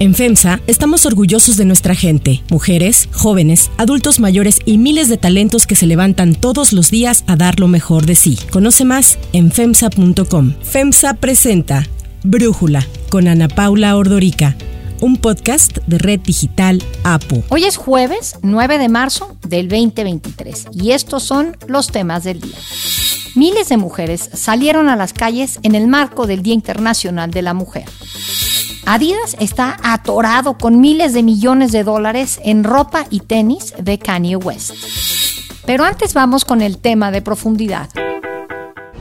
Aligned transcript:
En 0.00 0.14
FEMSA 0.14 0.62
estamos 0.66 1.04
orgullosos 1.04 1.58
de 1.58 1.66
nuestra 1.66 1.94
gente, 1.94 2.42
mujeres, 2.48 3.10
jóvenes, 3.12 3.70
adultos 3.76 4.18
mayores 4.18 4.60
y 4.64 4.78
miles 4.78 5.10
de 5.10 5.18
talentos 5.18 5.66
que 5.66 5.76
se 5.76 5.86
levantan 5.86 6.34
todos 6.34 6.72
los 6.72 6.90
días 6.90 7.22
a 7.26 7.36
dar 7.36 7.60
lo 7.60 7.68
mejor 7.68 8.06
de 8.06 8.14
sí. 8.14 8.38
Conoce 8.50 8.86
más 8.86 9.18
en 9.34 9.52
FEMSA.com. 9.52 10.54
FEMSA 10.62 11.12
presenta 11.14 11.86
Brújula 12.24 12.86
con 13.10 13.28
Ana 13.28 13.48
Paula 13.48 13.94
Ordorica 13.94 14.56
un 15.02 15.16
podcast 15.16 15.78
de 15.86 15.98
Red 15.98 16.20
Digital 16.20 16.82
APO. 17.04 17.42
Hoy 17.48 17.64
es 17.64 17.76
jueves 17.76 18.38
9 18.42 18.78
de 18.78 18.88
marzo 18.88 19.36
del 19.48 19.68
2023 19.68 20.68
y 20.72 20.92
estos 20.92 21.22
son 21.22 21.56
los 21.66 21.88
temas 21.88 22.24
del 22.24 22.40
día. 22.40 22.56
Miles 23.34 23.68
de 23.68 23.76
mujeres 23.76 24.30
salieron 24.32 24.88
a 24.88 24.96
las 24.96 25.12
calles 25.12 25.58
en 25.62 25.74
el 25.74 25.88
marco 25.88 26.26
del 26.26 26.42
Día 26.42 26.54
Internacional 26.54 27.30
de 27.30 27.42
la 27.42 27.54
Mujer. 27.54 27.84
Adidas 28.86 29.36
está 29.38 29.76
atorado 29.82 30.58
con 30.58 30.80
miles 30.80 31.12
de 31.12 31.22
millones 31.22 31.72
de 31.72 31.84
dólares 31.84 32.40
en 32.44 32.64
ropa 32.64 33.06
y 33.10 33.20
tenis 33.20 33.74
de 33.78 33.98
Kanye 33.98 34.36
West. 34.36 34.74
Pero 35.66 35.84
antes 35.84 36.14
vamos 36.14 36.44
con 36.44 36.62
el 36.62 36.78
tema 36.78 37.10
de 37.10 37.22
profundidad. 37.22 37.88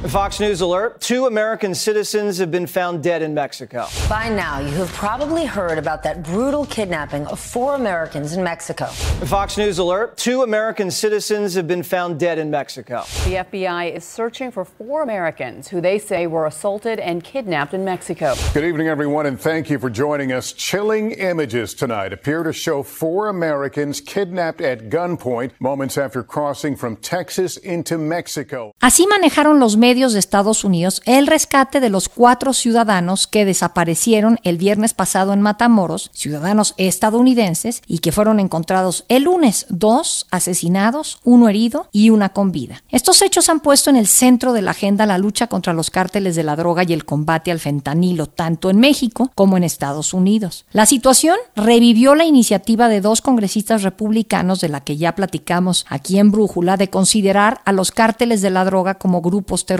Fox 0.08 0.40
News 0.40 0.62
alert 0.62 1.02
two 1.02 1.26
American 1.26 1.76
citizens 1.76 2.38
have 2.38 2.50
been 2.50 2.66
found 2.66 3.04
dead 3.04 3.22
in 3.22 3.34
Mexico. 3.34 3.86
By 4.08 4.30
now, 4.30 4.60
you 4.60 4.72
have 4.78 4.88
probably 4.94 5.46
heard 5.46 5.78
about 5.78 6.04
that 6.04 6.24
brutal 6.24 6.66
kidnapping 6.68 7.28
of 7.28 7.38
four 7.38 7.76
Americans 7.76 8.32
in 8.32 8.42
Mexico. 8.42 8.86
Fox 8.86 9.58
News 9.58 9.78
alert 9.78 10.16
two 10.16 10.44
American 10.44 10.90
citizens 10.90 11.54
have 11.54 11.68
been 11.68 11.84
found 11.84 12.18
dead 12.18 12.40
in 12.40 12.50
Mexico. 12.50 13.04
The 13.26 13.44
FBI 13.44 13.94
is 13.94 14.06
searching 14.06 14.52
for 14.52 14.64
four 14.64 15.04
Americans 15.04 15.68
who 15.68 15.82
they 15.82 16.00
say 16.00 16.28
were 16.28 16.46
assaulted 16.46 17.00
and 17.00 17.22
kidnapped 17.22 17.74
in 17.74 17.84
Mexico. 17.84 18.36
Good 18.54 18.64
evening, 18.64 18.88
everyone, 18.88 19.26
and 19.26 19.38
thank 19.38 19.70
you 19.70 19.80
for 19.80 19.90
joining 19.90 20.32
us. 20.32 20.54
Chilling 20.54 21.12
images 21.12 21.74
tonight 21.74 22.14
appear 22.14 22.44
to 22.44 22.54
show 22.54 22.84
four 22.84 23.28
Americans 23.28 24.00
kidnapped 24.00 24.62
at 24.62 24.90
gunpoint 24.90 25.52
moments 25.60 25.98
after 25.98 26.24
crossing 26.24 26.78
from 26.78 26.96
Texas 26.96 27.58
into 27.58 27.98
Mexico. 27.98 28.74
Así 28.82 29.06
manejaron 29.06 29.60
los 29.60 29.76
medios 29.76 29.89
medios 29.90 30.14
de 30.14 30.20
Estados 30.20 30.64
Unidos 30.64 31.02
el 31.06 31.26
rescate 31.26 31.80
de 31.80 31.90
los 31.90 32.10
cuatro 32.10 32.54
ciudadanos 32.54 33.26
que 33.26 33.44
desaparecieron 33.44 34.38
el 34.44 34.60
viernes 34.60 34.94
pasado 34.94 35.34
en 35.34 35.42
Matamoros, 35.42 36.12
ciudadanos 36.14 36.76
estadounidenses, 36.78 37.82
y 37.88 37.98
que 37.98 38.12
fueron 38.12 38.40
encontrados 38.40 39.06
el 39.08 39.24
lunes, 39.24 39.66
dos 39.70 40.28
asesinados, 40.30 41.18
uno 41.24 41.50
herido 41.50 41.88
y 41.92 42.12
una 42.12 42.30
con 42.30 42.52
vida. 42.52 42.84
Estos 42.90 43.24
hechos 43.24 43.50
han 43.50 43.62
puesto 43.62 43.90
en 43.90 43.96
el 43.96 44.06
centro 44.06 44.54
de 44.54 44.62
la 44.62 44.72
agenda 44.72 45.08
la 45.08 45.18
lucha 45.18 45.48
contra 45.48 45.74
los 45.74 45.90
cárteles 45.90 46.36
de 46.36 46.44
la 46.44 46.56
droga 46.56 46.84
y 46.84 46.94
el 46.94 47.04
combate 47.04 47.50
al 47.50 47.60
fentanilo, 47.60 48.28
tanto 48.28 48.70
en 48.70 48.80
México 48.80 49.32
como 49.34 49.58
en 49.58 49.64
Estados 49.64 50.14
Unidos. 50.14 50.66
La 50.72 50.86
situación 50.86 51.38
revivió 51.56 52.14
la 52.14 52.26
iniciativa 52.26 52.90
de 52.90 53.02
dos 53.02 53.22
congresistas 53.22 53.82
republicanos 53.82 54.62
de 54.62 54.70
la 54.70 54.82
que 54.82 54.98
ya 54.98 55.16
platicamos 55.16 55.88
aquí 55.90 56.20
en 56.20 56.30
Brújula 56.30 56.78
de 56.78 56.92
considerar 56.92 57.62
a 57.66 57.72
los 57.72 57.92
cárteles 57.92 58.44
de 58.44 58.52
la 58.52 58.66
droga 58.66 58.94
como 59.00 59.22
grupos 59.22 59.66
terroristas 59.66 59.79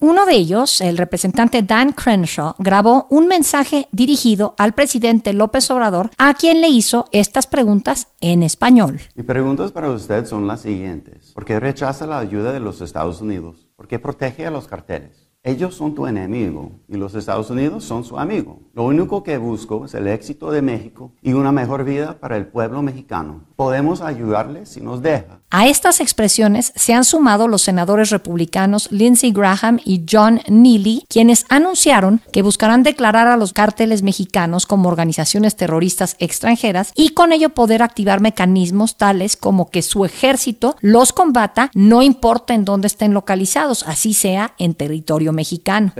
uno 0.00 0.26
de 0.26 0.34
ellos, 0.34 0.80
el 0.80 0.98
representante 0.98 1.62
Dan 1.62 1.92
Crenshaw, 1.92 2.54
grabó 2.58 3.06
un 3.10 3.28
mensaje 3.28 3.88
dirigido 3.92 4.54
al 4.58 4.72
presidente 4.72 5.32
López 5.32 5.70
Obrador, 5.70 6.10
a 6.18 6.34
quien 6.34 6.60
le 6.60 6.68
hizo 6.68 7.06
estas 7.12 7.46
preguntas 7.46 8.08
en 8.20 8.42
español. 8.42 9.00
Mi 9.14 9.22
preguntas 9.22 9.70
para 9.70 9.90
usted 9.90 10.26
son 10.26 10.46
las 10.46 10.62
siguientes. 10.62 11.32
¿Por 11.34 11.44
qué 11.44 11.60
rechaza 11.60 12.06
la 12.06 12.18
ayuda 12.18 12.52
de 12.52 12.60
los 12.60 12.80
Estados 12.80 13.20
Unidos? 13.20 13.68
¿Por 13.76 13.86
qué 13.86 13.98
protege 13.98 14.46
a 14.46 14.50
los 14.50 14.66
carteles? 14.66 15.28
Ellos 15.44 15.76
son 15.76 15.94
tu 15.94 16.06
enemigo 16.06 16.72
y 16.88 16.96
los 16.96 17.14
Estados 17.14 17.48
Unidos 17.48 17.84
son 17.84 18.02
su 18.02 18.18
amigo. 18.18 18.60
Lo 18.74 18.82
único 18.82 19.22
que 19.22 19.38
busco 19.38 19.84
es 19.84 19.94
el 19.94 20.08
éxito 20.08 20.50
de 20.50 20.62
México 20.62 21.12
y 21.22 21.32
una 21.32 21.52
mejor 21.52 21.84
vida 21.84 22.18
para 22.18 22.36
el 22.36 22.48
pueblo 22.48 22.82
mexicano. 22.82 23.44
Podemos 23.54 24.02
ayudarles 24.02 24.68
si 24.68 24.80
nos 24.80 25.00
deja. 25.00 25.40
A 25.50 25.66
estas 25.66 26.00
expresiones 26.00 26.74
se 26.76 26.92
han 26.92 27.04
sumado 27.04 27.48
los 27.48 27.62
senadores 27.62 28.10
republicanos 28.10 28.92
Lindsey 28.92 29.32
Graham 29.32 29.80
y 29.82 30.04
John 30.06 30.42
Neely, 30.46 31.04
quienes 31.08 31.46
anunciaron 31.48 32.20
que 32.34 32.42
buscarán 32.42 32.82
declarar 32.82 33.28
a 33.28 33.38
los 33.38 33.54
cárteles 33.54 34.02
mexicanos 34.02 34.66
como 34.66 34.90
organizaciones 34.90 35.56
terroristas 35.56 36.16
extranjeras 36.18 36.92
y 36.94 37.14
con 37.14 37.32
ello 37.32 37.48
poder 37.48 37.82
activar 37.82 38.20
mecanismos 38.20 38.98
tales 38.98 39.38
como 39.38 39.70
que 39.70 39.80
su 39.80 40.04
ejército 40.04 40.76
los 40.82 41.14
combata 41.14 41.70
no 41.72 42.02
importa 42.02 42.52
en 42.52 42.66
dónde 42.66 42.88
estén 42.88 43.14
localizados, 43.14 43.84
así 43.88 44.12
sea 44.12 44.52
en 44.58 44.74
territorio 44.74 45.32
mexicano. 45.32 45.94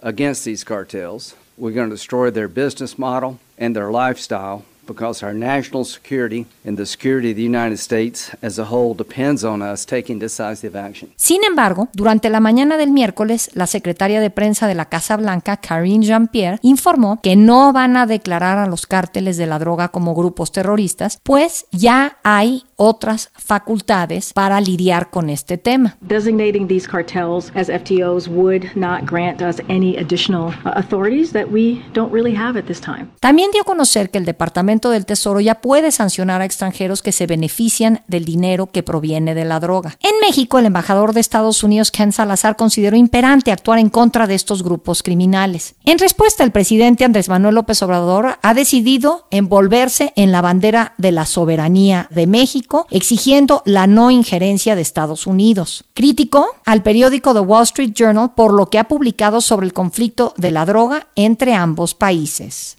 Against 0.00 0.44
these 0.44 0.64
cartels. 0.64 1.34
We're 1.58 1.74
going 1.74 1.88
to 1.88 1.94
destroy 1.94 2.30
their 2.30 2.48
business 2.48 2.98
model 2.98 3.38
and 3.58 3.74
their 3.74 3.90
lifestyle 3.90 4.62
because 4.86 5.24
our 5.24 5.34
national 5.34 5.84
security 5.84 6.46
and 6.64 6.76
the 6.76 6.86
security 6.86 7.30
of 7.30 7.36
the 7.36 7.42
United 7.42 7.78
States 7.78 8.30
as 8.42 8.58
a 8.58 8.66
whole 8.70 8.94
depends 8.94 9.44
on 9.44 9.60
us 9.60 9.84
taking 9.84 10.18
decisive 10.18 10.76
action. 10.76 11.12
Sin 11.16 11.42
embargo, 11.44 11.88
durante 11.92 12.30
la 12.30 12.40
mañana 12.40 12.76
del 12.76 12.90
miércoles, 12.90 13.50
la 13.54 13.66
secretaria 13.66 14.20
de 14.20 14.30
prensa 14.30 14.66
de 14.66 14.74
la 14.74 14.86
Casa 14.86 15.16
Blanca, 15.16 15.58
Karine 15.58 16.06
Jean-Pierre, 16.06 16.58
informó 16.62 17.20
que 17.20 17.36
no 17.36 17.72
van 17.72 17.96
a 17.96 18.06
declarar 18.06 18.58
a 18.58 18.66
los 18.66 18.86
cárteles 18.86 19.36
de 19.36 19.46
la 19.46 19.58
droga 19.58 19.88
como 19.88 20.14
grupos 20.14 20.52
terroristas, 20.52 21.18
pues 21.22 21.66
ya 21.70 22.18
hay 22.22 22.64
otras 22.78 23.30
facultades 23.34 24.32
para 24.32 24.60
lidiar 24.60 25.10
con 25.10 25.30
este 25.30 25.58
tema. 25.58 25.96
Designating 26.00 26.68
these 26.68 26.88
cartels 26.88 27.50
as 27.56 27.68
FTOs 27.68 28.28
would 28.28 28.64
not 28.76 29.04
grant 29.04 29.42
us 29.42 29.60
any 29.68 29.96
additional 29.96 30.54
uh, 30.64 30.70
authorities 30.76 31.32
that 31.32 31.46
we 31.50 31.82
don't 31.92 32.12
really 32.12 32.36
have 32.36 32.56
at 32.56 32.66
this 32.66 32.80
time. 32.80 33.08
También 33.20 33.50
dio 33.50 33.62
a 33.62 33.64
conocer 33.64 34.10
que 34.10 34.18
el 34.18 34.24
Departamento 34.24 34.90
del 34.90 35.06
Tesoro 35.06 35.40
ya 35.40 35.60
puede 35.60 35.90
sancionar 35.90 36.40
a 36.40 36.44
extranjeros 36.44 37.02
que 37.02 37.10
se 37.10 37.26
benefician 37.26 38.04
del 38.06 38.24
dinero 38.24 38.68
que 38.68 38.84
proviene 38.84 39.34
de 39.34 39.44
la 39.44 39.58
droga. 39.58 39.98
En 40.00 40.12
México, 40.20 40.60
el 40.60 40.66
embajador 40.66 41.14
de 41.14 41.20
Estados 41.20 41.64
Unidos, 41.64 41.90
Ken 41.90 42.12
Salazar, 42.12 42.54
consideró 42.54 42.96
imperante 42.96 43.50
actuar 43.50 43.80
en 43.80 43.90
contra 43.90 44.28
de 44.28 44.36
estos 44.36 44.62
grupos 44.62 45.02
criminales. 45.02 45.74
En 45.84 45.98
respuesta, 45.98 46.44
el 46.44 46.52
presidente 46.52 47.04
Andrés 47.04 47.28
Manuel 47.28 47.56
López 47.56 47.82
Obrador 47.82 48.38
ha 48.40 48.54
decidido 48.54 49.26
envolverse 49.32 50.12
en 50.14 50.30
la 50.30 50.42
bandera 50.42 50.94
de 50.96 51.10
la 51.10 51.26
soberanía 51.26 52.06
de 52.10 52.28
México 52.28 52.67
exigiendo 52.90 53.62
la 53.64 53.86
no 53.86 54.10
injerencia 54.10 54.76
de 54.76 54.82
Estados 54.82 55.26
Unidos. 55.26 55.84
Crítico 55.94 56.46
al 56.64 56.82
periódico 56.82 57.32
The 57.32 57.40
Wall 57.40 57.64
Street 57.64 57.92
Journal 57.94 58.32
por 58.34 58.52
lo 58.52 58.66
que 58.66 58.78
ha 58.78 58.84
publicado 58.84 59.40
sobre 59.40 59.66
el 59.66 59.72
conflicto 59.72 60.34
de 60.36 60.50
la 60.50 60.66
droga 60.66 61.08
entre 61.16 61.54
ambos 61.54 61.94
países. 61.94 62.76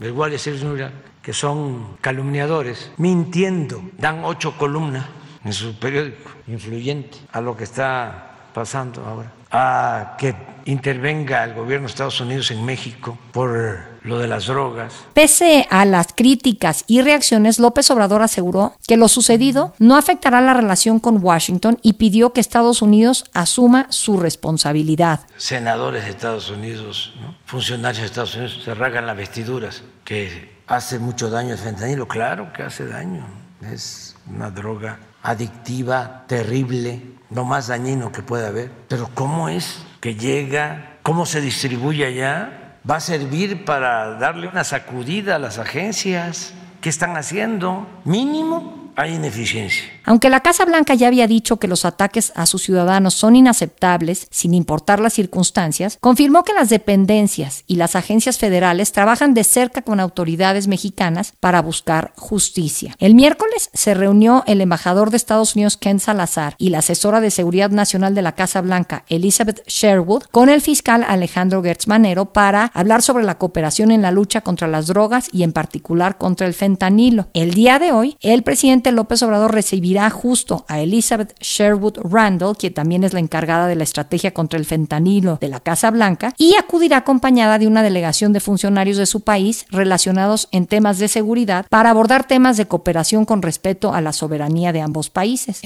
que 1.22 1.34
son 1.34 1.98
calumniadores, 2.02 2.92
mintiendo, 2.98 3.82
dan 3.98 4.24
ocho 4.24 4.58
columnas 4.58 5.06
en 5.44 5.54
su 5.54 5.78
periódico 5.78 6.32
influyente 6.48 7.18
a 7.32 7.42
lo 7.42 7.56
que 7.56 7.64
está 7.66 8.29
pasando 8.54 9.06
ahora, 9.06 9.32
a 9.52 10.16
que 10.18 10.36
intervenga 10.66 11.44
el 11.44 11.54
gobierno 11.54 11.88
de 11.88 11.92
Estados 11.92 12.22
Unidos 12.22 12.52
en 12.52 12.64
México 12.64 13.18
por 13.32 13.80
lo 14.04 14.20
de 14.20 14.28
las 14.28 14.48
drogas. 14.48 14.94
Pese 15.14 15.68
a 15.70 15.86
las 15.86 16.08
críticas 16.14 16.84
y 16.88 17.02
reacciones, 17.02 17.60
López 17.60 17.90
Obrador 17.92 18.22
aseguró 18.22 18.74
que 18.88 18.98
lo 18.98 19.08
sucedido 19.08 19.74
no 19.80 19.98
afectará 19.98 20.42
la 20.42 20.54
relación 20.54 21.00
con 21.00 21.24
Washington 21.24 21.80
y 21.82 21.94
pidió 21.94 22.32
que 22.32 22.40
Estados 22.40 22.82
Unidos 22.82 23.26
asuma 23.34 23.88
su 23.90 24.18
responsabilidad. 24.18 25.22
Senadores 25.38 26.06
de 26.06 26.12
Estados 26.12 26.50
Unidos, 26.50 27.14
funcionarios 27.46 28.02
de 28.02 28.06
Estados 28.06 28.36
Unidos 28.36 28.62
se 28.64 28.74
rasgan 28.74 29.06
las 29.06 29.18
vestiduras, 29.18 29.84
que 30.06 30.60
hace 30.68 31.00
mucho 31.00 31.30
daño 31.30 31.54
el 31.54 31.60
fentanilo, 31.60 32.08
claro 32.08 32.54
que 32.54 32.64
hace 32.64 32.86
daño, 32.86 33.26
es 33.62 34.16
una 34.28 34.50
droga 34.50 35.00
adictiva, 35.24 36.26
terrible, 36.28 37.02
lo 37.30 37.46
más 37.46 37.68
dañino 37.68 38.12
que 38.12 38.22
puede 38.22 38.48
haber. 38.48 38.72
Pero 38.88 39.10
¿cómo 39.14 39.50
es 39.50 39.86
que 40.00 40.16
llega? 40.16 40.98
¿Cómo 41.04 41.26
se 41.26 41.42
distribuye 41.42 42.06
allá? 42.06 42.78
¿Va 42.90 42.98
a 42.98 43.02
servir 43.02 43.66
para 43.66 44.18
darle 44.20 44.48
una 44.48 44.64
sacudida 44.64 45.36
a 45.36 45.40
las 45.40 45.58
agencias? 45.60 46.54
¿Qué 46.82 46.90
están 46.90 47.18
haciendo? 47.18 47.88
Mínimo 48.06 48.89
hay 49.00 49.16
ineficiencia. 49.16 49.86
Aunque 50.04 50.30
la 50.30 50.42
Casa 50.42 50.66
Blanca 50.66 50.94
ya 50.94 51.08
había 51.08 51.28
dicho 51.28 51.58
que 51.58 51.68
los 51.68 51.86
ataques 51.86 52.34
a 52.36 52.46
sus 52.46 52.64
ciudadanos 52.64 53.14
son 53.14 53.36
inaceptables, 53.36 54.28
sin 54.30 54.54
importar 54.54 55.00
las 55.00 55.14
circunstancias, 55.14 55.98
confirmó 56.02 56.44
que 56.44 56.54
las 56.54 56.70
dependencias 56.70 57.64
y 57.68 57.76
las 57.76 57.96
agencias 57.96 58.40
federales 58.40 58.92
trabajan 58.92 59.34
de 59.34 59.44
cerca 59.44 59.84
con 59.84 60.00
autoridades 60.00 60.68
mexicanas 60.68 61.34
para 61.40 61.62
buscar 61.62 62.12
justicia. 62.18 62.96
El 63.00 63.16
miércoles 63.16 63.70
se 63.74 63.94
reunió 63.94 64.44
el 64.48 64.62
embajador 64.62 65.12
de 65.12 65.18
Estados 65.18 65.56
Unidos 65.56 65.78
Ken 65.78 66.00
Salazar 66.00 66.56
y 66.58 66.70
la 66.70 66.80
asesora 66.80 67.22
de 67.22 67.32
Seguridad 67.32 67.70
Nacional 67.70 68.16
de 68.16 68.22
la 68.22 68.34
Casa 68.34 68.62
Blanca 68.62 69.06
Elizabeth 69.08 69.64
Sherwood 69.68 70.24
con 70.32 70.50
el 70.50 70.62
fiscal 70.62 71.06
Alejandro 71.08 71.64
Gertz 71.64 71.88
Manero 71.88 72.34
para 72.34 72.72
hablar 72.74 73.02
sobre 73.02 73.24
la 73.24 73.38
cooperación 73.38 73.92
en 73.92 74.02
la 74.02 74.12
lucha 74.12 74.42
contra 74.42 74.68
las 74.68 74.88
drogas 74.88 75.30
y 75.32 75.44
en 75.44 75.54
particular 75.54 76.18
contra 76.18 76.48
el 76.48 76.54
fentanilo. 76.54 77.28
El 77.34 77.54
día 77.54 77.80
de 77.80 77.92
hoy, 77.92 78.18
el 78.22 78.44
presidente 78.44 78.89
López 78.92 79.22
Obrador 79.24 79.54
recibirá 79.54 80.10
justo 80.10 80.66
a 80.68 80.80
Elizabeth 80.80 81.36
Sherwood 81.40 82.00
Randall, 82.04 82.58
quien 82.58 82.74
también 82.74 83.04
es 83.04 83.14
la 83.14 83.20
encargada 83.20 83.68
de 83.68 83.76
la 83.76 83.84
estrategia 83.84 84.34
contra 84.34 84.60
el 84.60 84.66
fentanilo 84.66 85.38
de 85.40 85.50
la 85.50 85.60
Casa 85.60 85.92
Blanca, 85.92 86.34
y 86.38 86.56
acudirá 86.56 86.98
acompañada 86.98 87.60
de 87.60 87.68
una 87.68 87.84
delegación 87.84 88.34
de 88.34 88.40
funcionarios 88.40 88.98
de 88.98 89.06
su 89.06 89.22
país 89.22 89.66
relacionados 89.70 90.48
en 90.52 90.68
temas 90.68 91.00
de 91.00 91.08
seguridad 91.08 91.66
para 91.70 91.90
abordar 91.90 92.28
temas 92.28 92.58
de 92.58 92.68
cooperación 92.68 93.26
con 93.26 93.42
respeto 93.42 93.94
a 93.94 94.02
la 94.02 94.14
soberanía 94.14 94.72
de 94.74 94.82
ambos 94.82 95.10
países. 95.10 95.62